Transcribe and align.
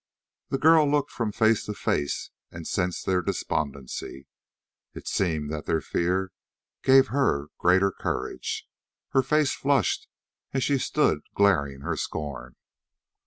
The 0.49 0.57
girl 0.57 0.89
looked 0.89 1.11
from 1.11 1.31
face 1.31 1.63
to 1.65 1.75
face, 1.75 2.31
and 2.49 2.65
sensed 2.67 3.05
their 3.05 3.21
despondency. 3.21 4.25
It 4.95 5.07
seemed 5.07 5.51
that 5.51 5.67
their 5.67 5.79
fear 5.79 6.31
gave 6.81 7.09
her 7.09 7.41
the 7.43 7.47
greater 7.59 7.91
courage. 7.91 8.67
Her 9.09 9.21
face 9.21 9.53
flushed 9.53 10.07
as 10.55 10.63
she 10.63 10.79
stood 10.79 11.21
glaring 11.35 11.81
her 11.81 11.95
scorn. 11.95 12.55